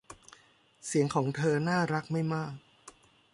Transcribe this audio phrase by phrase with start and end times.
[0.85, 2.53] เสียงของเธอน่ารักไม่มาก